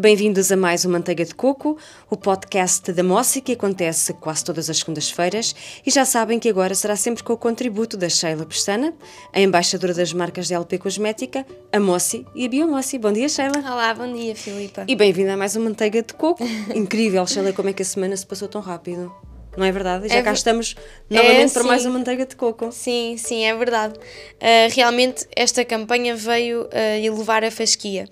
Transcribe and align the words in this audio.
Bem-vindos 0.00 0.52
a 0.52 0.56
mais 0.56 0.84
um 0.84 0.92
Manteiga 0.92 1.24
de 1.24 1.34
Coco, 1.34 1.76
o 2.08 2.16
podcast 2.16 2.92
da 2.92 3.02
Mossi 3.02 3.40
que 3.40 3.50
acontece 3.50 4.12
quase 4.12 4.44
todas 4.44 4.70
as 4.70 4.78
segundas-feiras 4.78 5.56
e 5.84 5.90
já 5.90 6.04
sabem 6.04 6.38
que 6.38 6.48
agora 6.48 6.72
será 6.72 6.94
sempre 6.94 7.24
com 7.24 7.32
o 7.32 7.36
contributo 7.36 7.96
da 7.96 8.08
Sheila 8.08 8.46
Pestana, 8.46 8.94
a 9.32 9.40
embaixadora 9.40 9.92
das 9.92 10.12
marcas 10.12 10.46
de 10.46 10.54
LP 10.54 10.78
Cosmética, 10.78 11.44
a 11.72 11.80
Mossi 11.80 12.24
e 12.32 12.46
a 12.46 12.48
Biomossi. 12.48 12.96
Bom 12.96 13.12
dia, 13.12 13.28
Sheila. 13.28 13.58
Olá, 13.58 13.92
bom 13.92 14.14
dia, 14.14 14.36
Filipa. 14.36 14.84
E 14.86 14.94
bem-vinda 14.94 15.34
a 15.34 15.36
mais 15.36 15.56
um 15.56 15.64
Manteiga 15.64 16.00
de 16.00 16.14
Coco. 16.14 16.44
Incrível, 16.72 17.26
Sheila, 17.26 17.52
como 17.52 17.68
é 17.68 17.72
que 17.72 17.82
a 17.82 17.84
semana 17.84 18.16
se 18.16 18.24
passou 18.24 18.46
tão 18.46 18.60
rápido. 18.60 19.12
Não 19.58 19.64
é 19.66 19.72
verdade? 19.72 20.08
Já 20.08 20.14
É 20.14 20.22
cá 20.22 20.32
estamos 20.32 20.76
novamente 21.10 21.50
É, 21.50 21.52
para 21.52 21.64
mais 21.64 21.84
uma 21.84 21.98
manteiga 21.98 22.24
de 22.24 22.36
coco. 22.36 22.70
Sim, 22.70 23.16
sim, 23.18 23.44
é 23.44 23.56
verdade. 23.56 23.94
Uh, 23.98 24.72
realmente, 24.72 25.26
esta 25.34 25.64
campanha 25.64 26.14
veio 26.14 26.62
uh, 26.66 26.68
elevar 27.02 27.42
a 27.42 27.50
fasquia. 27.50 28.08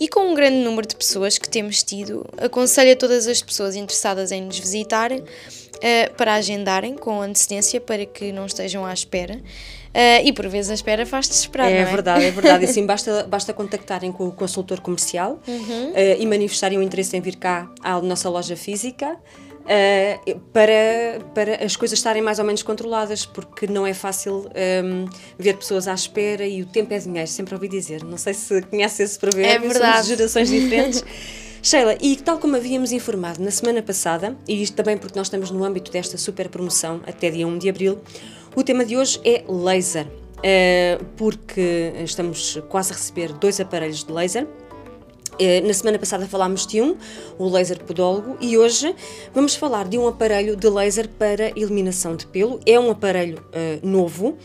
E 0.00 0.08
com 0.08 0.30
um 0.30 0.34
grande 0.34 0.56
número 0.56 0.86
de 0.86 0.96
pessoas 0.96 1.38
que 1.38 1.48
temos 1.48 1.82
tido, 1.82 2.26
aconselho 2.38 2.92
a 2.92 2.96
todas 2.96 3.26
as 3.28 3.40
pessoas 3.42 3.76
interessadas 3.76 4.32
em 4.32 4.42
nos 4.42 4.58
visitarem 4.58 5.20
uh, 5.20 6.14
para 6.16 6.34
agendarem 6.34 6.94
com 6.96 7.20
antecedência 7.22 7.80
para 7.80 8.04
que 8.04 8.32
não 8.32 8.44
estejam 8.46 8.84
à 8.84 8.92
espera. 8.92 9.36
Uh, 9.36 10.24
e 10.26 10.32
por 10.32 10.48
vezes 10.48 10.72
a 10.72 10.74
espera 10.74 11.06
faz-te 11.06 11.32
esperar, 11.32 11.70
É 11.70 11.82
não 11.82 11.88
é? 11.88 11.92
verdade, 11.92 12.24
é 12.24 12.30
verdade. 12.32 12.64
E 12.64 12.66
sim, 12.72 12.84
basta, 12.84 13.22
basta 13.28 13.52
contactarem 13.54 14.10
com 14.10 14.26
o 14.26 14.32
consultor 14.32 14.80
comercial 14.80 15.38
Uhum. 15.46 15.92
eh, 15.94 16.16
e 16.18 16.26
manifestarem 16.26 16.76
o 16.78 16.82
interesse 16.82 17.16
em 17.16 17.20
vir 17.20 17.36
cá 17.36 17.70
à 17.80 18.00
nossa 18.00 18.28
loja 18.28 18.56
física 18.56 19.16
eh, 19.66 20.18
para, 20.52 21.20
para 21.34 21.64
as 21.64 21.76
coisas 21.76 21.98
estarem 21.98 22.22
mais 22.22 22.38
ou 22.38 22.44
menos 22.44 22.62
controladas, 22.62 23.24
porque 23.26 23.66
não 23.66 23.86
é 23.86 23.94
fácil 23.94 24.48
ehm, 24.54 25.06
ver 25.38 25.56
pessoas 25.56 25.88
à 25.88 25.94
espera 25.94 26.46
e 26.46 26.62
o 26.62 26.66
tempo 26.66 26.92
é 26.94 26.98
dinheiro, 26.98 27.28
sempre 27.28 27.54
ouvi 27.54 27.68
dizer. 27.68 28.02
Não 28.04 28.18
sei 28.18 28.34
se 28.34 28.62
conhece 28.62 29.02
esse 29.02 29.18
provérbio, 29.18 29.68
É 29.68 29.72
verdade. 29.72 29.92
somos 29.92 30.06
gerações 30.06 30.48
diferentes. 30.50 31.04
Sheila, 31.62 31.96
e 32.00 32.16
tal 32.16 32.38
como 32.38 32.56
havíamos 32.56 32.92
informado 32.92 33.42
na 33.42 33.50
semana 33.50 33.82
passada, 33.82 34.36
e 34.46 34.62
isto 34.62 34.76
também 34.76 34.98
porque 34.98 35.18
nós 35.18 35.28
estamos 35.28 35.50
no 35.50 35.64
âmbito 35.64 35.90
desta 35.90 36.18
super 36.18 36.48
promoção 36.50 37.00
até 37.06 37.30
dia 37.30 37.46
1 37.46 37.56
de 37.58 37.68
abril, 37.70 38.00
o 38.54 38.62
tema 38.62 38.84
de 38.84 38.96
hoje 38.96 39.18
é 39.24 39.42
laser. 39.48 40.06
eh, 40.42 40.98
porque 41.16 41.94
estamos 42.04 42.60
quase 42.68 42.92
a 42.92 42.96
receber 42.96 43.32
dois 43.32 43.58
aparelhos 43.60 44.04
de 44.04 44.12
laser. 44.12 44.46
Eh, 45.38 45.60
Na 45.62 45.74
semana 45.74 45.98
passada 45.98 46.26
falámos 46.26 46.66
de 46.66 46.80
um, 46.80 46.96
o 47.38 47.48
laser 47.48 47.82
podólogo, 47.82 48.36
e 48.40 48.56
hoje 48.56 48.94
vamos 49.34 49.54
falar 49.54 49.88
de 49.88 49.98
um 49.98 50.06
aparelho 50.06 50.56
de 50.56 50.68
laser 50.68 51.08
para 51.08 51.48
eliminação 51.58 52.14
de 52.14 52.26
pelo. 52.26 52.60
É 52.64 52.78
um 52.78 52.90
aparelho 52.90 53.42
eh, 53.52 53.78
novo 53.82 54.36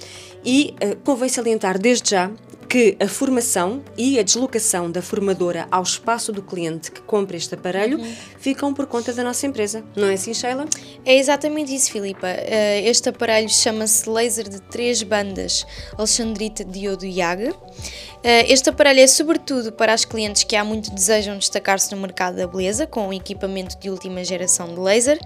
e 0.44 0.74
eh, 0.80 0.96
convém 1.04 1.30
salientar 1.30 1.78
desde 1.78 2.10
já 2.12 2.32
que 2.70 2.96
a 3.00 3.08
formação 3.08 3.82
e 3.98 4.20
a 4.20 4.24
deslocação 4.24 4.92
da 4.92 5.02
formadora 5.02 5.68
ao 5.72 5.82
espaço 5.82 6.32
do 6.32 6.44
cliente 6.44 6.92
que 6.92 7.02
compra 7.02 7.36
este 7.36 7.56
aparelho 7.56 8.00
ficam 8.38 8.76
por 8.76 8.86
conta 8.86 9.12
da 9.12 9.24
nossa 9.24 9.48
empresa. 9.48 9.84
Não 9.96 10.08
é 10.08 10.14
assim, 10.14 10.36
Sheila? 10.36 10.68
É 11.04 11.18
exatamente 11.18 11.74
isso, 11.74 11.92
Filipa. 11.92 12.28
Uh, 12.28 12.88
Este 12.88 13.10
aparelho 13.10 13.50
chama-se 13.50 14.08
laser 14.08 14.48
de 14.48 14.62
três 14.62 15.02
bandas 15.02 15.66
Alexandrita 15.98 16.64
Diodo 16.64 17.08
Yaga. 17.08 17.52
Uh, 17.54 18.46
Este 18.48 18.70
aparelho 18.70 19.00
é 19.00 19.08
sobretudo 19.08 19.72
para 19.72 19.92
as 19.92 20.06
clientes 20.06 20.44
que 20.44 20.56
há 20.56 20.64
muito 20.64 20.92
desejam 20.92 21.40
destacar-se 21.40 21.92
no 21.96 22.00
mercado 22.00 22.36
da 22.36 22.46
beleza 22.46 22.86
com 22.86 23.08
um 23.08 23.14
equipamento 23.14 23.80
de 23.80 23.90
última 23.90 24.24
geração 24.24 24.76
de 24.76 24.80
laser 24.80 25.20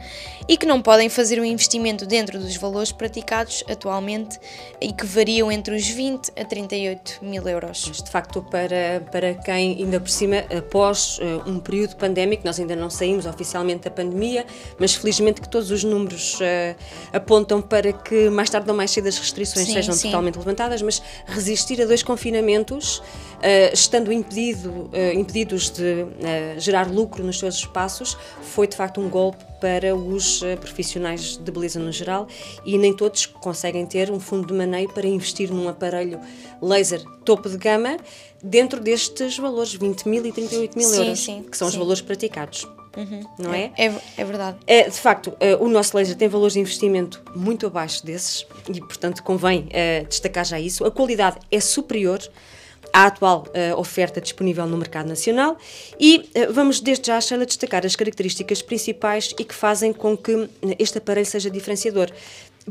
e 0.48 0.56
que 0.56 0.66
não 0.66 0.82
podem 0.82 1.10
fazer 1.10 1.42
um 1.42 1.46
investimento 1.46 2.06
dentro 2.06 2.40
dos 2.40 2.56
valores 2.56 2.94
praticados 2.94 3.66
atualmente 3.70 4.40
e 4.80 4.94
que 4.94 5.06
variam 5.06 5.52
entre 5.52 5.76
os 5.76 5.86
20 5.86 6.32
a 6.40 6.46
38 6.46 7.20
mil 7.22 7.33
euros. 7.48 7.86
Mas 7.88 8.02
de 8.02 8.10
facto, 8.10 8.42
para, 8.42 9.04
para 9.12 9.34
quem 9.34 9.78
ainda 9.80 10.00
por 10.00 10.10
cima, 10.10 10.38
após 10.56 11.20
eh, 11.22 11.50
um 11.50 11.60
período 11.60 11.96
pandémico, 11.96 12.44
nós 12.46 12.60
ainda 12.60 12.76
não 12.76 12.90
saímos 12.90 13.26
oficialmente 13.26 13.84
da 13.84 13.92
pandemia, 13.92 14.46
mas 14.80 14.96
felizmente 14.96 15.42
que 15.42 15.50
todos 15.50 15.72
os 15.72 15.84
números 15.84 16.40
eh, 16.42 16.76
apontam 17.12 17.62
para 17.62 17.94
que 17.94 18.30
mais 18.30 18.50
tarde 18.50 18.70
ou 18.70 18.76
mais 18.76 18.92
cedo 18.92 19.08
as 19.08 19.18
restrições 19.18 19.68
Sim, 19.68 19.74
sejam 19.74 19.94
sim. 19.94 20.10
totalmente 20.10 20.38
levantadas, 20.38 20.82
mas 20.82 21.02
resistir 21.26 21.82
a 21.82 21.86
dois 21.86 22.04
confinamentos, 22.04 23.02
estando 23.74 24.12
impedido, 24.12 24.90
eh, 24.94 25.14
impedidos 25.14 25.70
de 25.70 26.06
eh, 26.22 26.56
gerar 26.58 26.90
lucro 26.90 27.24
nos 27.24 27.40
seus 27.40 27.56
espaços, 27.56 28.18
foi 28.42 28.68
de 28.68 28.76
facto 28.76 29.02
um 29.02 29.10
golpe 29.10 29.44
para 29.60 29.96
os 29.96 30.42
eh, 30.44 30.56
profissionais 30.56 31.38
de 31.38 31.52
beleza 31.52 31.80
no 31.80 31.92
geral 31.92 32.28
e 32.66 32.78
nem 32.78 32.96
todos 32.96 33.26
conseguem 33.26 33.86
ter 33.86 34.12
um 34.12 34.20
fundo 34.20 34.48
de 34.48 34.54
maneio 34.54 34.90
para 34.90 35.08
investir 35.08 35.52
num 35.52 35.68
aparelho 35.70 36.20
laser 36.62 37.02
topo 37.24 37.50
de 37.50 37.58
gama 37.58 37.98
dentro 38.44 38.80
destes 38.80 39.38
valores, 39.38 39.74
20 39.74 40.08
mil 40.08 40.26
e 40.26 40.32
38 40.32 40.78
mil 40.78 40.88
Sim, 40.88 40.98
euros, 40.98 41.20
sim, 41.20 41.44
que 41.50 41.58
são 41.58 41.68
os 41.68 41.74
sim. 41.74 41.80
valores 41.80 42.02
praticados. 42.02 42.68
Não 43.40 43.54
é? 43.54 43.72
É, 43.76 43.92
é 44.18 44.26
verdade. 44.26 44.58
É, 44.68 44.88
de 44.88 44.98
facto, 44.98 45.34
eh, 45.40 45.56
o 45.56 45.68
nosso 45.68 45.98
laser 45.98 46.16
tem 46.16 46.28
valores 46.28 46.54
de 46.54 46.60
investimento 46.60 47.24
muito 47.36 47.66
abaixo 47.66 48.06
desses 48.06 48.46
e, 48.72 48.80
portanto, 48.80 49.24
convém 49.24 49.68
eh, 49.72 50.06
destacar 50.08 50.46
já 50.46 50.60
isso. 50.60 50.86
A 50.86 50.92
qualidade 50.92 51.38
é 51.50 51.60
superior 51.60 52.20
à 52.94 53.08
atual 53.08 53.48
eh, 53.56 53.74
oferta 53.76 54.22
disponível 54.22 54.68
no 54.68 54.78
mercado 54.78 55.10
nacional 55.10 55.58
e 56.00 56.30
eh, 56.36 56.46
vamos 56.48 56.80
desde 56.80 57.08
já, 57.08 57.20
Sheila, 57.20 57.44
destacar 57.44 57.84
as 57.84 57.96
características 57.96 58.62
principais 58.62 59.34
e 59.38 59.44
que 59.44 59.56
fazem 59.56 59.92
com 59.92 60.16
que 60.16 60.32
eh, 60.62 60.76
este 60.78 61.00
aparelho 61.00 61.26
seja 61.26 61.50
diferenciador. 61.50 62.12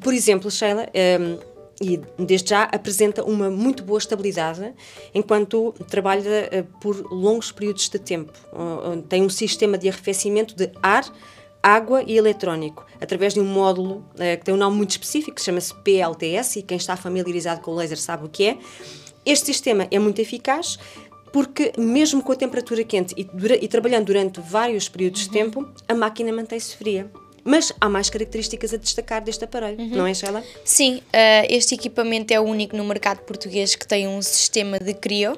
Por 0.00 0.14
exemplo, 0.14 0.48
Sheila, 0.48 0.88
eh, 0.94 1.38
e 1.80 2.00
desde 2.16 2.50
já 2.50 2.62
apresenta 2.64 3.24
uma 3.24 3.50
muito 3.50 3.82
boa 3.82 3.98
estabilidade 3.98 4.72
enquanto 5.12 5.74
trabalha 5.90 6.64
por 6.80 6.94
longos 7.10 7.50
períodos 7.50 7.88
de 7.88 7.98
tempo. 7.98 8.32
Uh, 8.52 8.98
uh, 8.98 9.02
Tem 9.02 9.24
um 9.24 9.28
sistema 9.28 9.76
de 9.76 9.88
arrefecimento 9.88 10.54
de 10.54 10.70
ar, 10.80 11.04
água 11.60 12.04
e 12.06 12.16
eletrónico, 12.16 12.86
através 13.00 13.34
de 13.34 13.40
um 13.40 13.44
módulo 13.44 14.04
que 14.16 14.44
tem 14.44 14.54
um 14.54 14.58
nome 14.58 14.76
muito 14.76 14.90
específico, 14.90 15.36
que 15.36 15.42
chama-se 15.42 15.74
PLTS, 15.82 16.60
e 16.60 16.62
quem 16.62 16.76
está 16.76 16.96
familiarizado 16.96 17.60
com 17.62 17.72
o 17.72 17.74
laser 17.74 17.98
sabe 17.98 18.26
o 18.26 18.28
que 18.28 18.44
é. 18.44 18.58
Este 19.24 19.46
sistema 19.46 19.86
é 19.90 19.98
muito 19.98 20.20
eficaz 20.20 20.78
porque, 21.32 21.72
mesmo 21.78 22.22
com 22.22 22.32
a 22.32 22.36
temperatura 22.36 22.84
quente 22.84 23.14
e, 23.16 23.24
dura- 23.24 23.56
e 23.62 23.66
trabalhando 23.66 24.06
durante 24.06 24.40
vários 24.40 24.88
períodos 24.88 25.22
de 25.22 25.30
tempo, 25.30 25.66
a 25.88 25.94
máquina 25.94 26.32
mantém-se 26.32 26.76
fria. 26.76 27.10
Mas 27.44 27.72
há 27.80 27.88
mais 27.88 28.08
características 28.08 28.72
a 28.72 28.76
destacar 28.76 29.20
deste 29.20 29.42
aparelho, 29.44 29.84
não 29.96 30.06
é, 30.06 30.14
Sheila? 30.14 30.44
Sim, 30.64 31.02
eh, 31.12 31.44
este 31.52 31.74
equipamento 31.74 32.32
é 32.32 32.38
o 32.38 32.44
único 32.44 32.76
no 32.76 32.84
mercado 32.84 33.18
português 33.22 33.74
que 33.74 33.84
tem 33.86 34.06
um 34.06 34.22
sistema 34.22 34.78
de 34.78 34.94
CRIO 34.94 35.36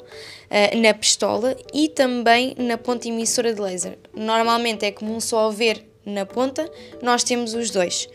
eh, 0.51 0.77
na 0.77 0.93
pistola 0.93 1.57
e 1.73 1.89
também 1.89 2.55
na 2.59 2.77
ponta 2.77 3.09
emissora 3.09 3.55
de 3.55 3.61
laser. 3.61 3.97
Normalmente 4.15 4.85
é 4.85 4.91
comum 4.93 5.19
só 5.19 5.49
haver 5.49 5.83
na 6.05 6.27
ponta, 6.27 6.71
nós 7.01 7.25
temos 7.25 7.55
os 7.55 7.71
dois. 7.71 8.07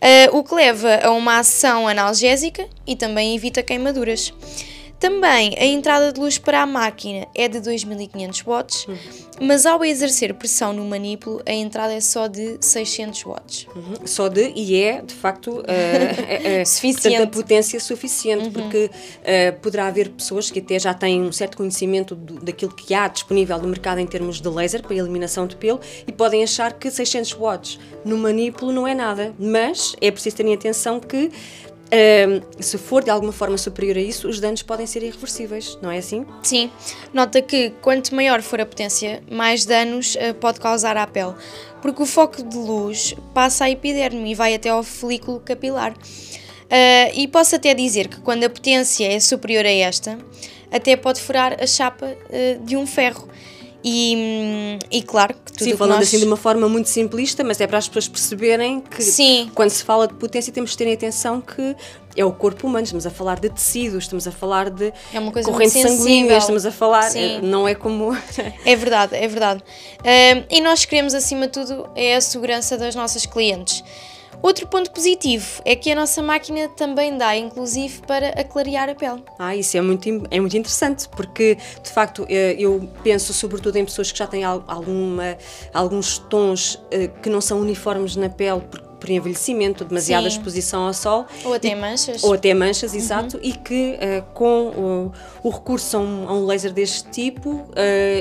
Eh, 0.00 0.30
o 0.32 0.42
que 0.42 0.54
leva 0.54 0.94
a 1.02 1.10
uma 1.10 1.38
ação 1.40 1.86
analgésica 1.86 2.66
e 2.86 2.96
também 2.96 3.34
evita 3.36 3.62
queimaduras. 3.62 4.32
Também 4.98 5.54
a 5.58 5.64
entrada 5.66 6.10
de 6.10 6.18
luz 6.18 6.38
para 6.38 6.62
a 6.62 6.66
máquina 6.66 7.26
é 7.34 7.46
de 7.48 7.60
2500 7.60 8.42
watts, 8.46 8.86
mas 9.38 9.66
ao 9.66 9.84
exercer 9.84 10.32
pressão 10.32 10.72
no 10.72 10.84
manipulo, 10.86 11.42
a 11.44 11.52
entrada 11.52 11.92
é 11.92 12.00
só 12.00 12.26
de 12.26 12.56
600 12.60 13.22
watts. 13.24 13.66
Uhum. 13.76 14.06
Só 14.06 14.28
de, 14.28 14.52
e 14.56 14.74
é, 14.82 15.02
de 15.02 15.12
facto, 15.14 15.62
eh, 15.68 16.14
é- 16.28 16.60
é, 16.60 16.64
Suficiente. 16.64 17.16
portanto, 17.18 17.22
a 17.38 17.42
potência 17.42 17.78
suficiente, 17.78 18.48
porque 18.50 18.90
eh, 19.22 19.52
poderá 19.52 19.86
haver 19.88 20.08
pessoas 20.08 20.50
que 20.50 20.60
até 20.60 20.78
já 20.78 20.94
têm 20.94 21.20
um 21.22 21.30
certo 21.30 21.58
conhecimento 21.58 22.14
do- 22.14 22.40
daquilo 22.40 22.74
que 22.74 22.94
há 22.94 23.06
disponível 23.06 23.58
no 23.58 23.68
mercado 23.68 23.98
em 23.98 24.06
termos 24.06 24.40
de 24.40 24.48
laser 24.48 24.82
para 24.82 24.94
eliminação 24.96 25.46
de 25.46 25.56
pelo 25.56 25.78
e 26.06 26.12
podem 26.12 26.42
achar 26.42 26.72
que 26.72 26.90
600 26.90 27.34
watts 27.34 27.78
no 28.02 28.16
manipulo 28.16 28.72
não 28.72 28.86
é 28.88 28.94
nada, 28.94 29.34
mas 29.38 29.94
é 30.00 30.10
preciso 30.10 30.36
terem 30.36 30.54
atenção 30.54 30.98
que 30.98 31.30
se 32.58 32.78
for 32.78 33.04
de 33.04 33.10
alguma 33.10 33.32
forma 33.32 33.56
superior 33.56 33.96
a 33.96 34.00
isso, 34.00 34.28
os 34.28 34.40
danos 34.40 34.62
podem 34.62 34.86
ser 34.86 35.02
irreversíveis, 35.02 35.78
não 35.80 35.90
é 35.90 35.98
assim? 35.98 36.26
Sim, 36.42 36.70
nota 37.12 37.40
que 37.40 37.70
quanto 37.80 38.14
maior 38.14 38.42
for 38.42 38.60
a 38.60 38.66
potência, 38.66 39.22
mais 39.30 39.64
danos 39.64 40.16
eh, 40.18 40.32
pode 40.32 40.58
causar 40.60 40.96
à 40.96 41.06
pele, 41.06 41.34
porque 41.80 42.02
o 42.02 42.06
foco 42.06 42.42
de 42.42 42.56
luz 42.56 43.14
passa 43.32 43.66
à 43.66 43.70
epiderme 43.70 44.30
e 44.30 44.34
vai 44.34 44.54
até 44.54 44.68
ao 44.68 44.82
folículo 44.82 45.40
capilar. 45.40 45.94
Eh, 46.68 47.12
e 47.14 47.28
posso 47.28 47.54
até 47.54 47.72
dizer 47.74 48.08
que 48.08 48.20
quando 48.20 48.44
a 48.44 48.50
potência 48.50 49.06
é 49.06 49.20
superior 49.20 49.64
a 49.64 49.70
esta, 49.70 50.18
até 50.70 50.96
pode 50.96 51.20
furar 51.20 51.56
a 51.60 51.66
chapa 51.66 52.16
eh, 52.30 52.58
de 52.64 52.76
um 52.76 52.86
ferro. 52.86 53.28
E, 53.88 54.80
e 54.90 55.00
claro 55.00 55.32
que 55.32 55.52
tudo 55.52 55.70
Sim, 55.70 55.76
falando 55.76 55.98
nós... 55.98 56.08
assim 56.08 56.18
de 56.18 56.24
uma 56.24 56.36
forma 56.36 56.68
muito 56.68 56.88
simplista, 56.88 57.44
mas 57.44 57.60
é 57.60 57.68
para 57.68 57.78
as 57.78 57.86
pessoas 57.86 58.08
perceberem 58.08 58.80
que 58.80 59.00
Sim. 59.00 59.48
quando 59.54 59.70
se 59.70 59.84
fala 59.84 60.08
de 60.08 60.14
potência 60.14 60.52
temos 60.52 60.72
que 60.72 60.78
ter 60.78 60.92
atenção 60.92 61.40
que 61.40 61.76
é 62.16 62.24
o 62.24 62.32
corpo 62.32 62.66
humano, 62.66 62.82
estamos 62.82 63.06
a 63.06 63.10
falar 63.10 63.38
de 63.38 63.48
tecidos, 63.48 64.02
estamos 64.02 64.26
a 64.26 64.32
falar 64.32 64.70
de 64.70 64.92
É 65.14 65.20
uma 65.20 65.30
coisa 65.30 65.48
corrente 65.48 65.80
sanguínea, 65.80 66.36
estamos 66.36 66.66
a 66.66 66.72
falar, 66.72 67.10
Sim. 67.10 67.36
eh, 67.36 67.40
não 67.40 67.68
é 67.68 67.76
como 67.76 68.10
É 68.66 68.74
verdade, 68.74 69.14
é 69.14 69.28
verdade. 69.28 69.62
Ahm, 70.00 70.44
e 70.50 70.60
nós 70.60 70.84
queremos, 70.84 71.14
acima 71.14 71.46
de 71.46 71.52
tudo, 71.52 71.88
é 71.94 72.16
a 72.16 72.20
segurança 72.20 72.76
das 72.76 72.96
nossas 72.96 73.24
clientes. 73.24 73.84
Outro 74.42 74.66
ponto 74.68 74.90
positivo 74.90 75.62
é 75.64 75.74
que 75.74 75.90
a 75.90 75.94
nossa 75.94 76.22
máquina 76.22 76.68
também 76.68 77.16
dá, 77.16 77.36
inclusive, 77.36 78.00
para 78.06 78.28
aclarear 78.30 78.88
a 78.88 78.94
pele. 78.94 79.22
Ah, 79.38 79.56
isso 79.56 79.76
é 79.76 79.80
muito, 79.80 80.08
é 80.30 80.40
muito 80.40 80.56
interessante, 80.56 81.08
porque 81.08 81.56
de 81.82 81.90
facto 81.90 82.26
eh, 82.28 82.56
eu 82.58 82.88
penso 83.02 83.32
sobretudo 83.32 83.76
em 83.76 83.84
pessoas 83.84 84.12
que 84.12 84.18
já 84.18 84.26
têm 84.26 84.44
alguma, 84.44 85.36
alguns 85.72 86.18
tons 86.18 86.80
eh, 86.90 87.08
que 87.08 87.28
não 87.28 87.40
são 87.40 87.60
uniformes 87.60 88.16
na 88.16 88.28
pele, 88.28 88.62
por 89.06 89.12
envelhecimento, 89.12 89.84
demasiada 89.84 90.28
Sim. 90.28 90.36
exposição 90.36 90.86
ao 90.86 90.92
sol. 90.92 91.24
Ou 91.44 91.54
até 91.54 91.76
manchas. 91.76 92.24
Ou 92.24 92.32
até 92.34 92.52
manchas, 92.52 92.90
uhum. 92.92 92.98
exato, 92.98 93.38
e 93.40 93.52
que 93.52 93.94
uh, 93.94 94.22
com 94.34 94.66
o, 94.68 95.12
o, 95.44 95.50
recurso 95.50 95.96
a 95.96 96.00
um, 96.00 96.28
a 96.28 96.34
um, 96.34 96.44
laser 96.44 96.72
deste 96.72 97.08
tipo 97.10 97.50
uh, 97.50 97.70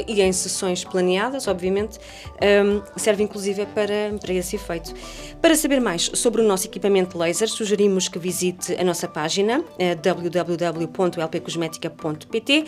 e 0.08 0.22
em 0.22 0.32
sessões 0.32 0.84
planeadas, 0.84 1.48
obviamente, 1.48 1.98
um, 1.98 2.02
ehm, 2.40 2.84
serve 2.96 3.24
inclusive 3.24 3.66
para, 3.68 4.14
para 4.22 4.34
esse 4.34 4.56
efeito. 4.56 4.94
Para 5.42 5.56
saber 5.56 5.82
mais 5.82 6.12
sobre 6.14 6.42
o 6.42 6.44
nosso 6.46 6.68
equipamento 6.68 7.18
laser, 7.18 7.50
sugerimos 7.50 8.08
que 8.08 8.20
visite 8.20 8.80
a 8.80 8.84
nossa 8.84 9.08
página 9.08 9.62
uh, 9.62 9.66
www.lpcosmetica.pt, 10.02 12.66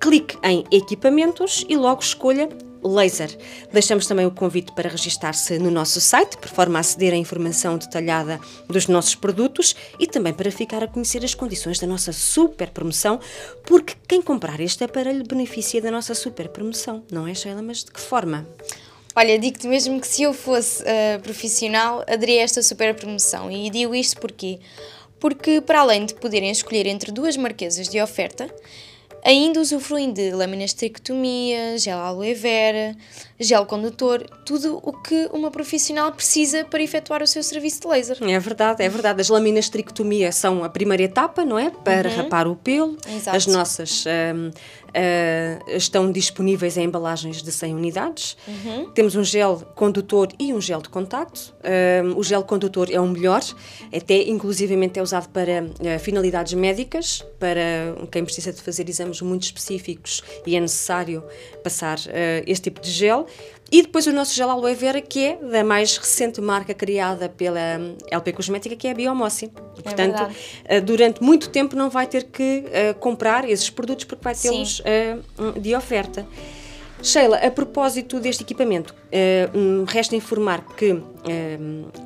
clique 0.00 0.38
em 0.44 0.62
equipamentos 0.70 1.64
e 1.68 1.76
logo 1.76 2.00
escolha 2.00 2.48
laser. 2.82 3.30
Deixamos 3.72 4.06
também 4.06 4.26
o 4.26 4.30
convite 4.30 4.72
para 4.72 4.88
registar-se 4.88 5.58
no 5.58 5.70
nosso 5.70 6.00
site, 6.00 6.36
por 6.36 6.48
forma 6.48 6.78
a 6.78 6.80
aceder 6.80 7.12
à 7.12 7.16
informação 7.16 7.78
detalhada 7.78 8.40
dos 8.68 8.86
nossos 8.86 9.14
produtos 9.14 9.74
e 9.98 10.06
também 10.06 10.32
para 10.32 10.50
ficar 10.50 10.82
a 10.82 10.88
conhecer 10.88 11.24
as 11.24 11.34
condições 11.34 11.78
da 11.78 11.86
nossa 11.86 12.12
super 12.12 12.70
promoção, 12.70 13.20
porque 13.64 13.94
quem 14.06 14.22
comprar 14.22 14.60
este 14.60 14.84
aparelho 14.84 15.24
beneficia 15.24 15.80
da 15.80 15.90
nossa 15.90 16.14
super 16.14 16.48
promoção, 16.48 17.02
não 17.10 17.26
é, 17.26 17.34
Sheila? 17.34 17.62
Mas 17.62 17.84
de 17.84 17.90
que 17.90 18.00
forma? 18.00 18.46
Olha, 19.14 19.38
digo-te 19.38 19.66
mesmo 19.66 19.98
que 19.98 20.06
se 20.06 20.24
eu 20.24 20.34
fosse 20.34 20.82
uh, 20.82 21.20
profissional, 21.22 22.04
aderia 22.06 22.42
a 22.42 22.44
esta 22.44 22.62
super 22.62 22.94
promoção. 22.94 23.50
E 23.50 23.70
digo 23.70 23.94
isto 23.94 24.20
porquê? 24.20 24.60
Porque, 25.18 25.62
para 25.62 25.80
além 25.80 26.04
de 26.04 26.14
poderem 26.14 26.50
escolher 26.50 26.86
entre 26.86 27.10
duas 27.10 27.34
marquesas 27.34 27.88
de 27.88 27.98
oferta, 27.98 28.54
Ainda 29.26 29.60
usufruem 29.60 30.12
de 30.12 30.30
lâminas 30.30 30.70
de 30.70 30.76
tricotomia, 30.76 31.76
gel 31.78 31.98
aloe 31.98 32.32
vera, 32.32 32.94
gel 33.40 33.66
condutor, 33.66 34.24
tudo 34.44 34.78
o 34.80 34.92
que 34.92 35.28
uma 35.32 35.50
profissional 35.50 36.12
precisa 36.12 36.64
para 36.64 36.80
efetuar 36.80 37.24
o 37.24 37.26
seu 37.26 37.42
serviço 37.42 37.80
de 37.80 37.88
laser. 37.88 38.18
É 38.20 38.38
verdade, 38.38 38.84
é 38.84 38.88
verdade. 38.88 39.20
As 39.20 39.28
lâminas 39.28 39.64
de 39.64 39.72
tricotomia 39.72 40.30
são 40.30 40.62
a 40.62 40.68
primeira 40.68 41.02
etapa, 41.02 41.44
não 41.44 41.58
é? 41.58 41.70
Para 41.70 42.08
uhum. 42.08 42.16
rapar 42.18 42.46
o 42.46 42.54
pelo. 42.54 42.96
Exato. 43.04 43.36
As 43.36 43.48
nossas 43.48 44.04
um, 44.06 44.50
uh, 44.96 45.70
estão 45.70 46.10
disponíveis 46.10 46.76
em 46.76 46.84
embalagens 46.84 47.42
de 47.42 47.52
100 47.52 47.74
unidades. 47.74 48.36
Uhum. 48.48 48.90
Temos 48.90 49.14
um 49.14 49.22
gel 49.22 49.62
condutor 49.74 50.28
e 50.38 50.52
um 50.52 50.60
gel 50.60 50.80
de 50.80 50.88
contacto. 50.88 51.54
Uh, 51.60 52.18
o 52.18 52.24
gel 52.24 52.42
condutor 52.42 52.88
é 52.90 52.98
o 52.98 53.06
melhor, 53.06 53.42
até 53.94 54.22
inclusivamente 54.22 54.98
é 54.98 55.02
usado 55.02 55.28
para 55.28 55.64
uh, 55.64 55.98
finalidades 56.00 56.54
médicas, 56.54 57.24
para 57.38 57.60
quem 58.10 58.24
precisa 58.24 58.52
de 58.52 58.62
fazer 58.62 58.88
exames 58.88 59.20
muito 59.20 59.42
específicos 59.42 60.22
e 60.46 60.56
é 60.56 60.60
necessário 60.60 61.22
passar 61.62 61.98
este 62.46 62.64
tipo 62.64 62.80
de 62.80 62.90
gel. 62.90 63.26
E 63.70 63.82
depois 63.82 64.06
o 64.06 64.12
nosso 64.12 64.34
gel 64.34 64.48
aloe 64.48 64.74
vera, 64.74 65.00
que 65.00 65.24
é 65.24 65.36
da 65.36 65.64
mais 65.64 65.96
recente 65.96 66.40
marca 66.40 66.72
criada 66.72 67.28
pela 67.28 67.60
LP 68.10 68.32
Cosmética, 68.32 68.76
que 68.76 68.86
é 68.86 68.92
a 68.92 68.94
Biomossi. 68.94 69.50
É 69.78 69.82
Portanto, 69.82 70.28
é 70.64 70.80
durante 70.80 71.22
muito 71.22 71.50
tempo 71.50 71.74
não 71.74 71.90
vai 71.90 72.06
ter 72.06 72.24
que 72.24 72.64
uh, 72.66 72.94
comprar 72.98 73.48
esses 73.48 73.68
produtos 73.68 74.04
porque 74.04 74.22
vai 74.22 74.34
tê-los 74.34 74.80
uh, 74.80 75.60
de 75.60 75.74
oferta. 75.74 76.26
Sheila, 77.02 77.38
a 77.38 77.50
propósito 77.50 78.18
deste 78.20 78.42
equipamento, 78.42 78.94
uh, 78.94 79.84
resta 79.86 80.16
informar 80.16 80.64
que 80.76 81.02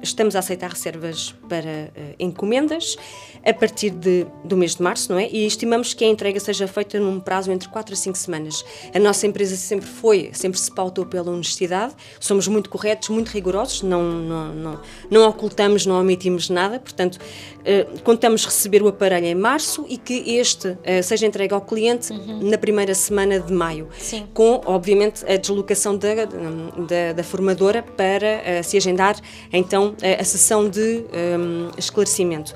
estamos 0.02 0.34
a 0.36 0.38
aceitar 0.38 0.70
reservas 0.70 1.34
para 1.48 1.90
uh, 1.96 2.14
encomendas 2.18 2.96
a 3.44 3.52
partir 3.52 3.90
de, 3.90 4.26
do 4.44 4.56
mês 4.56 4.76
de 4.76 4.82
março, 4.82 5.12
não 5.12 5.18
é? 5.18 5.28
E 5.30 5.46
estimamos 5.46 5.94
que 5.94 6.04
a 6.04 6.08
entrega 6.08 6.38
seja 6.40 6.66
feita 6.66 6.98
num 6.98 7.20
prazo 7.20 7.50
entre 7.50 7.68
4 7.68 7.94
a 7.94 7.96
5 7.96 8.18
semanas. 8.18 8.64
A 8.94 8.98
nossa 8.98 9.26
empresa 9.26 9.56
sempre 9.56 9.86
foi, 9.86 10.30
sempre 10.32 10.58
se 10.58 10.70
pautou 10.70 11.06
pela 11.06 11.30
honestidade, 11.30 11.94
somos 12.18 12.46
muito 12.48 12.68
corretos, 12.70 13.08
muito 13.08 13.28
rigorosos, 13.28 13.82
não, 13.82 14.02
não, 14.02 14.54
não, 14.54 14.80
não 15.10 15.28
ocultamos, 15.28 15.86
não 15.86 16.00
omitimos 16.00 16.50
nada, 16.50 16.78
portanto, 16.78 17.16
uh, 17.16 18.00
contamos 18.02 18.44
receber 18.44 18.82
o 18.82 18.88
aparelho 18.88 19.26
em 19.26 19.34
março 19.34 19.84
e 19.88 19.96
que 19.96 20.36
este 20.36 20.68
uh, 20.68 21.02
seja 21.02 21.26
entregue 21.26 21.54
ao 21.54 21.60
cliente 21.60 22.12
uhum. 22.12 22.50
na 22.50 22.58
primeira 22.58 22.94
semana 22.94 23.40
de 23.40 23.52
maio, 23.52 23.88
Sim. 23.98 24.26
com, 24.32 24.60
obviamente, 24.66 25.24
a 25.30 25.36
deslocação 25.36 25.96
da, 25.96 26.14
da, 26.14 27.12
da 27.14 27.22
formadora 27.22 27.82
para 27.82 28.62
se 28.62 28.76
agendar 28.76 29.09
então 29.52 29.94
a, 30.18 30.24
sessão 30.24 30.68
de 30.68 31.04
um, 31.38 31.70
esclarecimento. 31.78 32.54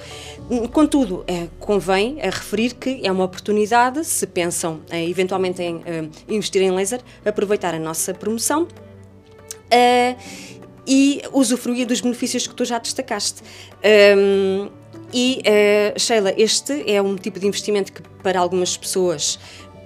Contudo, 0.73 1.25
é, 1.27 1.49
convém 1.59 2.17
é, 2.19 2.27
referir 2.27 2.75
que 2.75 3.01
é 3.03 3.11
uma 3.11 3.25
oportunidade, 3.25 4.05
se 4.05 4.27
pensam 4.27 4.81
é, 4.91 5.03
eventualmente 5.09 5.63
em 5.63 5.83
investir 6.29 6.63
em 6.63 6.71
laser, 6.71 7.01
aproveitar 7.25 7.75
a 7.75 7.79
nossa 7.79 8.13
promoção 8.13 8.69
e 10.87 11.23
usufruir 11.33 11.87
dos 11.87 12.01
benefícios 12.01 12.47
que 12.47 12.55
tu 12.55 12.65
já 12.65 12.79
destacaste. 12.79 13.43
Um, 14.17 14.69
e, 15.13 15.43
uh, 15.47 15.99
Sheila, 15.99 16.35
este 16.37 16.91
é 16.91 17.01
um 17.01 17.17
tipo 17.17 17.39
de 17.39 17.47
investimento 17.47 17.93
que 17.93 18.03
para 18.23 18.39
algumas 18.39 18.77
pessoas 18.77 19.39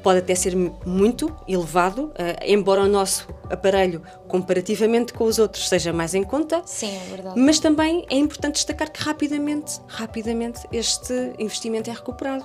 pode 0.08 0.20
até 0.20 0.34
ser 0.34 0.56
muito 0.86 1.36
elevado, 1.46 2.04
uh, 2.06 2.12
embora 2.42 2.80
o 2.80 2.88
nosso 2.88 3.28
aparelho, 3.50 4.02
comparativamente 4.26 5.12
com 5.12 5.24
os 5.24 5.38
outros, 5.38 5.68
seja 5.68 5.92
mais 5.92 6.14
em 6.14 6.24
conta. 6.24 6.62
Sim, 6.64 6.96
é 6.96 7.10
verdade. 7.10 7.38
Mas 7.38 7.58
também 7.58 8.06
é 8.08 8.16
importante 8.16 8.54
destacar 8.54 8.90
que 8.90 9.02
rapidamente, 9.02 9.78
rapidamente 9.86 10.60
este 10.72 11.12
investimento 11.38 11.90
é 11.90 11.92
recuperado. 11.92 12.42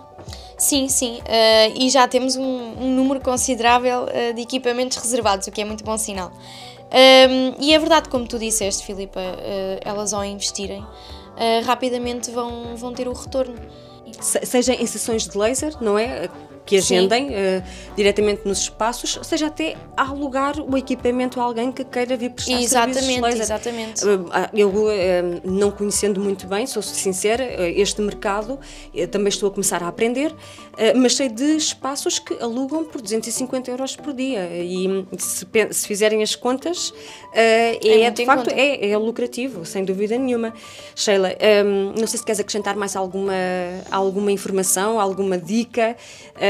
Sim, 0.57 0.89
sim. 0.89 1.19
Uh, 1.19 1.80
e 1.80 1.89
já 1.89 2.06
temos 2.06 2.36
um, 2.36 2.44
um 2.44 2.94
número 2.94 3.21
considerável 3.21 4.07
uh, 4.07 4.33
de 4.33 4.42
equipamentos 4.42 4.98
reservados, 4.98 5.48
o 5.48 5.51
que 5.51 5.62
é 5.62 5.65
muito 5.65 5.86
bom 5.86 5.98
sinal. 5.98 6.33
Um, 6.92 7.63
e 7.63 7.74
é 7.74 7.80
verdade, 7.80 8.10
como 8.10 8.27
tu 8.27 8.38
disseste, 8.38 8.86
Filipa, 8.86 9.21
elas 9.86 10.13
ao 10.13 10.25
investirem, 10.25 10.86
rapidamente 11.65 12.30
vão, 12.30 12.75
vão 12.75 12.94
ter 12.94 13.07
o 13.07 13.13
retorno. 13.13 13.56
seja 14.19 14.74
em 14.74 14.86
sessões 14.86 15.25
de 15.25 15.38
laser, 15.38 15.81
não 15.81 15.98
é? 15.98 16.30
Que 16.65 16.77
agendem 16.77 17.30
uh, 17.30 17.63
diretamente 17.95 18.42
nos 18.45 18.60
espaços, 18.60 19.19
seja 19.24 19.48
até 19.48 19.75
alugar 19.98 20.60
o 20.60 20.77
equipamento 20.77 21.39
a 21.39 21.44
alguém 21.44 21.71
que 21.71 21.83
queira 21.83 22.15
vir 22.15 22.31
prestar 22.31 22.62
exatamente, 22.62 23.00
serviços 23.00 23.21
laser. 23.21 23.42
Exatamente, 23.42 24.06
uh, 24.06 24.30
Eu, 24.54 24.69
uh, 24.69 24.92
não 25.44 25.72
conhecendo 25.72 26.20
muito 26.22 26.48
bem, 26.48 26.65
sou 26.65 26.82
sincera, 26.82 27.43
este 27.70 28.01
mercado 28.01 28.60
também 29.12 29.27
estou 29.27 29.50
a 29.50 29.51
começar 29.51 29.84
a 29.84 29.88
aprender, 29.88 30.34
mas 30.96 31.15
sei 31.15 31.29
de 31.29 31.55
espaços 31.55 32.20
que 32.20 32.34
alugam 32.41 32.84
por 32.86 33.01
250 33.01 33.72
euros 33.72 33.96
por 33.96 34.13
dia 34.13 34.50
e 34.55 35.05
se, 35.17 35.46
se 35.72 35.88
fizerem 35.88 36.24
as 36.24 36.36
contas, 36.36 36.93
é, 37.34 38.03
é 38.03 38.12
de 38.12 38.25
facto 38.25 38.50
é, 38.50 38.89
é, 38.89 38.98
lucrativo, 38.98 39.65
sem 39.65 39.84
dúvida 39.84 40.17
nenhuma. 40.17 40.53
Sheila, 40.96 41.36
um, 41.65 41.93
não 42.00 42.08
sei 42.08 42.20
se 42.20 42.25
queres 42.25 42.39
acrescentar 42.39 42.75
mais 42.75 42.96
alguma, 42.96 43.34
alguma 43.91 44.32
informação, 44.32 45.00
alguma 45.00 45.38
dica. 45.38 45.96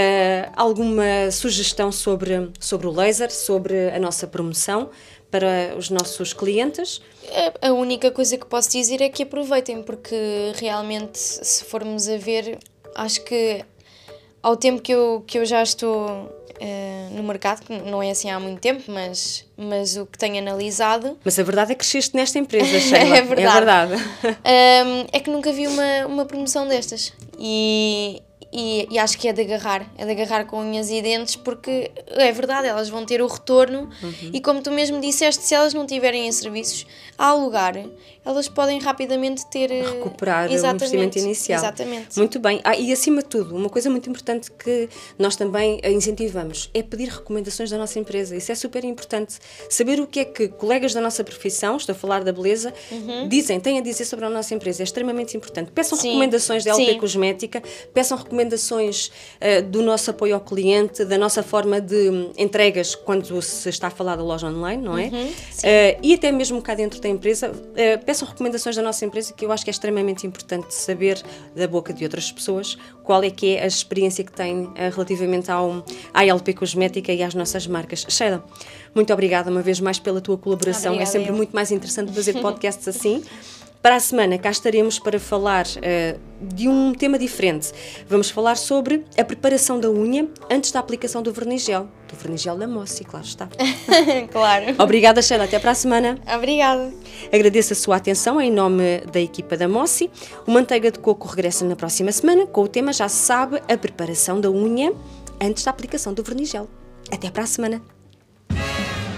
Uh, 0.04 0.52
alguma 0.56 1.32
sugestão 1.32 1.92
sobre, 1.92 2.52
sobre 2.60 2.88
o 2.88 2.92
laser, 2.92 3.32
sobre 3.32 3.90
a 3.90 4.00
nossa 4.00 4.28
promoção 4.28 4.90
para 5.32 5.76
os 5.78 5.90
nossos 5.90 6.34
clientes? 6.34 7.02
A 7.62 7.72
única 7.72 8.12
coisa 8.12 8.38
que 8.38 8.46
posso 8.46 8.70
dizer 8.70 9.02
é 9.02 9.10
que 9.10 9.24
aproveitem, 9.24 9.82
porque 9.82 10.16
realmente, 10.56 11.18
se 11.18 11.64
formos 11.64 12.08
a 12.08 12.18
ver, 12.18 12.60
acho 12.96 13.24
que 13.24 13.66
ao 14.44 14.58
tempo 14.58 14.82
que 14.82 14.92
eu, 14.92 15.24
que 15.26 15.40
eu 15.40 15.46
já 15.46 15.64
estou 15.64 16.06
uh, 16.08 17.16
no 17.16 17.24
mercado, 17.24 17.66
que 17.66 17.74
não 17.74 18.04
é 18.04 18.12
assim 18.12 18.30
há 18.30 18.40
muito 18.40 18.60
tempo, 18.60 18.84
mas, 18.88 19.46
mas 19.58 19.98
o 19.98 20.06
que 20.06 20.18
tenho 20.18 20.38
analisado. 20.38 21.18
Mas 21.24 21.40
a 21.40 21.44
verdade 21.44 21.72
é 21.72 21.76
que 21.76 21.80
cresceste 21.80 22.16
nesta 22.16 22.38
empresa, 22.38 22.78
Sheila. 22.80 23.18
é 23.18 23.22
verdade. 23.22 23.40
É, 23.42 23.54
verdade. 23.54 23.96
um, 24.46 25.06
é 25.12 25.20
que 25.20 25.30
nunca 25.30 25.52
vi 25.52 25.68
uma, 25.68 26.06
uma 26.08 26.26
promoção 26.26 26.68
destas. 26.68 27.14
E, 27.40 28.22
e, 28.56 28.88
e, 28.92 29.00
acho 29.00 29.18
que 29.18 29.28
é 29.28 29.34
de 29.34 29.42
agarrar, 29.42 29.92
é 29.98 30.06
de 30.06 30.12
agarrar 30.12 30.46
com 30.46 30.60
unhas 30.60 30.92
e 30.92 31.02
dentes, 31.02 31.36
porque 31.36 31.90
é 32.08 32.32
verdade, 32.32 32.68
elas 32.68 32.88
vão 32.88 33.04
ter 33.04 33.20
o 33.20 33.26
retorno 33.26 33.90
uhum. 34.04 34.30
e 34.32 34.40
como 34.40 34.62
tu 34.62 34.70
mesmo 34.70 35.02
disseste, 35.02 35.44
se 35.44 35.56
elas 35.56 35.74
não 35.74 35.88
tiverem 35.88 36.28
em 36.28 36.32
serviços 36.32 36.86
a 37.18 37.30
alugar, 37.30 37.76
elas 38.26 38.48
podem 38.48 38.80
rapidamente 38.80 39.46
ter 39.48 39.72
eh, 39.72 39.82
recuperar 39.82 40.50
o 40.50 40.54
investimento 40.54 41.18
inicial. 41.18 41.60
Exatamente. 41.60 42.18
Muito 42.18 42.40
bem. 42.40 42.62
Ah, 42.64 42.76
e 42.76 42.92
acima 42.92 43.22
de 43.22 43.30
tudo, 43.30 43.56
uma 43.56 43.70
coisa 43.70 43.90
muito 43.90 44.10
importante 44.10 44.52
que 44.52 44.90
nós 45.18 45.36
também 45.36 45.80
incentivamos 45.86 46.70
é 46.74 46.82
pedir 46.82 47.10
recomendações 47.10 47.70
da 47.70 47.78
nossa 47.78 48.00
empresa. 48.00 48.36
Isso 48.36 48.52
é 48.52 48.56
super 48.56 48.84
importante. 48.84 49.40
Saber 49.70 50.00
o 50.00 50.08
que 50.08 50.20
é 50.20 50.26
que 50.26 50.48
colegas 50.48 50.94
da 50.94 51.02
nossa 51.02 51.24
profissão, 51.24 51.78
estou 51.78 51.94
a 51.94 51.96
falar 51.96 52.24
da 52.24 52.32
beleza, 52.32 52.74
uhum. 52.92 53.28
dizem, 53.28 53.60
têm 53.60 53.80
a 53.80 53.82
dizer 53.82 54.06
sobre 54.06 54.26
a 54.26 54.30
nossa 54.30 54.54
empresa. 54.54 54.84
É 54.84 54.86
extremamente 54.86 55.36
importante. 55.36 55.72
Peçam 55.72 55.98
Sim. 55.98 56.10
recomendações 56.10 56.64
da 56.64 56.72
LP 56.72 56.94
Sim. 56.94 57.00
Cosmética, 57.00 57.64
peçam 57.94 58.18
recomendações 58.18 59.08
uh, 59.08 59.62
do 59.64 59.82
nosso 59.82 60.12
apoio 60.12 60.36
ao 60.36 60.42
cliente, 60.42 61.04
da 61.06 61.18
nossa 61.18 61.44
forma 61.44 61.82
de 61.82 62.10
um, 62.10 62.32
entregas 62.38 62.96
quando 62.96 63.42
se 63.42 63.70
está 63.70 63.88
a 63.88 63.92
falar 63.92 64.16
da 64.16 64.24
loja 64.24 64.48
online, 64.48 64.82
não 64.82 64.98
é? 64.98 65.06
Uhum, 65.06 65.28
uh, 65.28 66.00
e 66.02 66.14
até 66.14 66.32
mesmo 66.32 66.62
cá 66.62 66.74
dentro 66.74 67.00
da 67.02 67.10
empresa, 67.10 67.52
uh, 67.52 68.06
peçam 68.14 68.28
recomendações 68.28 68.76
da 68.76 68.82
nossa 68.84 69.04
empresa 69.04 69.34
que 69.34 69.44
eu 69.44 69.52
acho 69.52 69.64
que 69.64 69.72
é 69.72 69.74
extremamente 69.74 70.28
importante 70.28 70.72
saber 70.76 71.20
da 71.56 71.68
boca 71.68 71.92
de 71.92 72.04
outras 72.04 72.32
pessoas 72.32 72.78
qual 73.04 73.24
é 73.24 73.32
que 73.32 73.56
é 73.56 73.64
a 73.64 73.66
experiência 73.66 74.24
que 74.24 74.32
têm 74.32 74.72
relativamente 74.76 75.50
ao, 75.50 75.84
à 76.14 76.24
LP 76.24 76.54
Cosmética 76.54 77.12
e 77.12 77.24
às 77.24 77.34
nossas 77.34 77.66
marcas. 77.66 78.06
Sheila, 78.08 78.46
muito 78.94 79.12
obrigada 79.12 79.50
uma 79.50 79.64
vez 79.64 79.80
mais 79.80 79.98
pela 79.98 80.22
tua 80.22 80.38
colaboração. 80.38 80.94
Obrigada, 80.94 81.10
é 81.10 81.12
sempre 81.12 81.32
eu. 81.32 81.36
muito 81.36 81.56
mais 81.56 81.72
interessante 81.72 82.14
fazer 82.14 82.34
podcasts 82.34 82.88
assim. 82.88 83.24
Para 83.82 83.96
a 83.96 84.00
semana 84.00 84.38
cá 84.38 84.52
estaremos 84.52 85.00
para 85.00 85.20
falar 85.20 85.66
uh, 85.66 86.20
de 86.44 86.68
um 86.68 86.94
tema 86.94 87.18
diferente. 87.18 87.72
Vamos 88.08 88.30
falar 88.30 88.56
sobre 88.56 89.06
a 89.18 89.24
preparação 89.24 89.80
da 89.80 89.90
unha 89.90 90.28
antes 90.50 90.72
da 90.72 90.80
aplicação 90.80 91.22
do 91.22 91.32
vernigel. 91.32 91.88
Do 92.08 92.16
vernigel 92.16 92.58
da 92.58 92.68
Mossi, 92.68 93.04
claro 93.04 93.26
está. 93.26 93.48
claro. 94.32 94.76
Obrigada, 94.78 95.22
Sheila. 95.22 95.46
Até 95.46 95.60
para 95.60 95.72
a 95.72 95.76
semana. 95.76 96.20
Obrigada. 96.36 96.94
Agradeço 97.32 97.74
a 97.74 97.76
sua 97.76 97.96
atenção 97.96 98.40
em 98.40 98.52
nome 98.52 99.00
da 99.12 99.20
equipa 99.20 99.58
da 99.58 99.68
Mossi. 99.68 100.12
O 100.46 100.52
Manteiga 100.52 100.92
de 100.92 101.00
Coco 101.00 101.28
regressa 101.28 101.66
na 101.66 101.76
próxima 101.76 102.12
semana 102.12 102.46
com 102.46 102.64
o 102.64 102.68
tema, 102.68 102.94
já 102.94 103.08
se 103.08 103.26
sabe, 103.26 103.62
a 103.68 103.78
preparação 103.78 104.40
da 104.40 104.50
unha 104.52 104.94
antes 105.42 105.64
da 105.64 105.72
aplicação 105.72 106.14
do 106.14 106.24
vernigel. 106.24 106.68
Até 107.12 107.30
para 107.30 107.44
a 107.44 107.48
semana. 107.48 107.93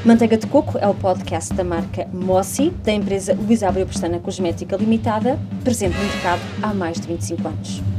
Manteiga 0.05 0.37
de 0.37 0.45
Coco 0.45 0.77
é 0.77 0.87
o 0.87 0.93
podcast 0.93 1.51
da 1.55 1.63
marca 1.63 2.07
Mossi, 2.13 2.69
da 2.83 2.91
empresa 2.91 3.33
Luís 3.33 3.63
Abreu 3.63 3.87
Pestana 3.87 4.19
Cosmética 4.19 4.77
Limitada, 4.77 5.39
presente 5.63 5.97
no 5.97 6.03
mercado 6.03 6.41
há 6.61 6.75
mais 6.75 6.99
de 6.99 7.07
25 7.07 7.47
anos. 7.47 7.94